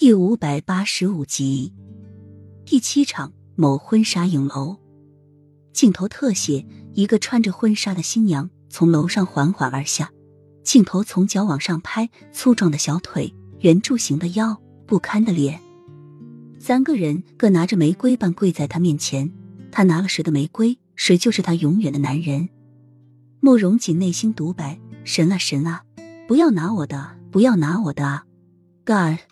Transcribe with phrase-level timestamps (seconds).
[0.00, 1.74] 第五百八十五集，
[2.64, 4.78] 第七场某婚纱影楼
[5.74, 10.10] 镜头特写：一个穿着婚纱的新娘从楼上缓缓而下，
[10.64, 15.60] 镜头从脚往上拍，粗壮的小腿，圆柱形的腰，不堪的脸。
[16.58, 19.30] 三个人各拿着玫瑰瓣跪在他面前，
[19.70, 22.48] 他拿了谁的玫瑰，谁就是他永远的男人。
[23.40, 25.84] 慕容锦内心独白：神啊神啊，
[26.26, 28.24] 不要拿我的，不要拿我的啊
[28.86, 29.29] ！God。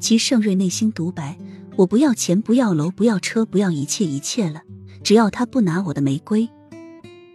[0.00, 1.36] 齐盛瑞内心独白
[1.76, 4.62] ：“我不要钱，不要楼，不要车，不要一切一切了，
[5.02, 6.48] 只要他不拿我的玫瑰。”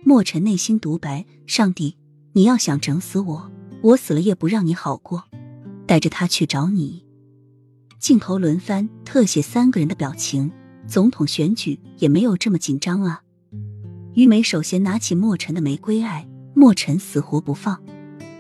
[0.03, 1.97] 莫尘内心独白：“上帝，
[2.33, 3.51] 你要想整死我，
[3.81, 5.25] 我死了也不让你好过。”
[5.85, 7.03] 带着他去找你。
[7.99, 10.51] 镜头轮番特写三个人的表情，
[10.87, 13.21] 总统选举也没有这么紧张啊。
[14.13, 17.81] 于梅首先拿起莫尘的玫瑰，爱莫尘死活不放，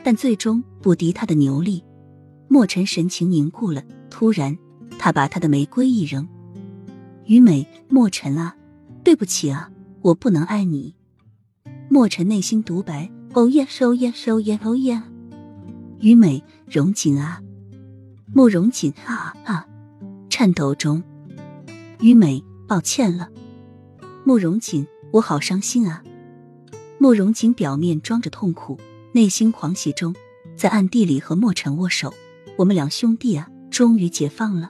[0.03, 1.83] 但最终不敌他的牛力。
[2.47, 3.83] 莫尘神情凝固了。
[4.13, 4.55] 突然，
[4.99, 6.25] 他把他的玫瑰一扔。
[7.25, 8.55] 于美，莫尘啊，
[9.03, 9.71] 对不起啊，
[10.03, 10.93] 我不能爱你。
[11.89, 15.01] 莫尘内心独白：Oh yes，Oh yes，Oh yes，Oh yes。
[15.99, 17.41] 于美，荣锦啊，
[18.31, 19.67] 慕容锦啊啊，
[20.29, 21.01] 颤抖中。
[21.99, 23.29] 于美，抱歉了。
[24.23, 26.03] 慕容锦，我好伤心啊。
[26.99, 28.79] 慕容锦表面装着痛苦，
[29.13, 30.13] 内心狂喜中，
[30.55, 32.13] 在暗地里和莫尘握手。
[32.57, 33.49] 我们两兄弟啊。
[33.73, 34.69] 终于解放了，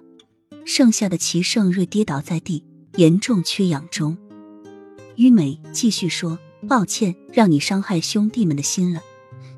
[0.64, 2.64] 剩下的齐盛瑞跌倒在地，
[2.96, 4.18] 严重缺氧中。
[5.18, 9.02] 于美继续说：“抱歉，让你伤害兄弟们的心了。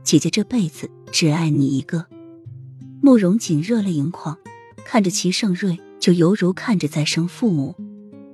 [0.04, 2.08] 姐姐这辈子只爱你一个。”
[3.04, 4.36] 慕容锦热泪盈眶，
[4.84, 7.76] 看着齐盛瑞，就犹如看着再生父母。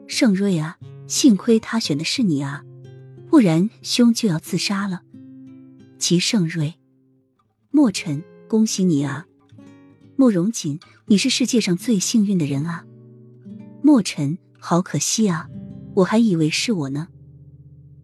[0.08, 2.64] 盛瑞啊，幸亏他选的是你啊，
[3.30, 5.02] 不然兄就要自杀了。
[6.00, 6.76] 齐盛瑞，
[7.70, 9.26] 莫尘，恭喜你啊！
[10.16, 12.86] 慕容锦，你是世界上最幸运的人啊！
[13.82, 15.50] 莫尘，好可惜啊，
[15.96, 17.08] 我还以为是我呢。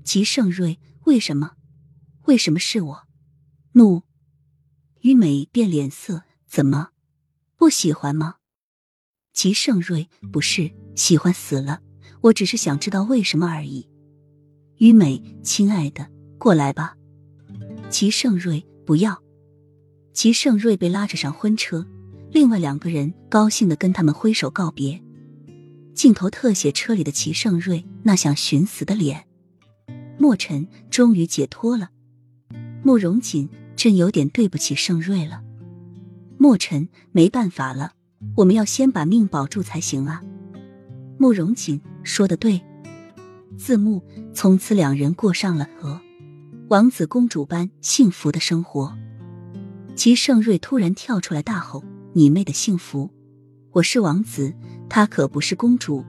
[0.04, 1.52] 齐盛瑞，为什么？
[2.26, 3.08] 为什么是我？
[3.74, 4.04] 怒，
[5.02, 6.90] 于美变脸色，怎么？
[7.56, 8.36] 不喜欢吗？
[9.34, 11.82] 齐盛瑞，不是喜欢死了，
[12.22, 13.88] 我只是想知道为什么而已。
[14.78, 16.10] 于美，亲爱的，
[16.40, 16.96] 过来吧。
[17.90, 19.22] 齐盛瑞，不要。
[20.14, 21.86] 齐盛瑞被拉着上婚车。
[22.38, 25.02] 另外两个人高兴的跟他们挥手告别，
[25.96, 29.26] 镜头特写车里的齐盛瑞那想寻死的脸。
[30.20, 31.90] 莫尘终于解脱了，
[32.84, 35.42] 慕容锦真有点对不起盛瑞了。
[36.38, 37.94] 莫尘没办法了，
[38.36, 40.22] 我们要先把命保住才行啊。
[41.18, 42.62] 慕容锦说的对。
[43.58, 46.00] 字幕从此两人过上了和
[46.70, 48.96] 王子公主般幸福的生活。
[49.96, 51.84] 齐盛瑞突然跳出来大吼。
[52.14, 53.12] 你妹的幸福！
[53.72, 54.54] 我是王子，
[54.90, 56.04] 她可不是公主。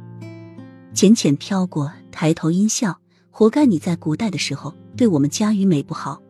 [0.94, 2.98] 浅浅飘过，抬头阴笑。
[3.30, 6.20] 活该你在古代的时候对我们家于美不好，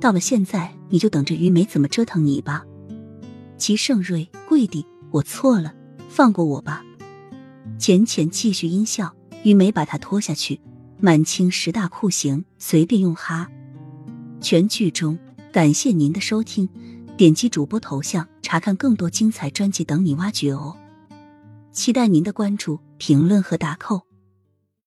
[0.00, 2.64] 到了现在你就等着于美怎么折腾你吧。
[3.56, 5.74] 齐盛瑞跪地，我错了，
[6.08, 6.84] 放过我吧。
[7.78, 9.14] 浅浅继续阴笑。
[9.42, 10.60] 于美把他拖下去，
[10.98, 13.48] 满清十大酷刑随便用哈。
[14.40, 15.16] 全剧终，
[15.52, 16.68] 感谢您的收听。
[17.16, 20.76] 点击主播头像，查看更多精彩专辑等你挖掘哦！
[21.72, 24.05] 期待您的关注、评论和打扣。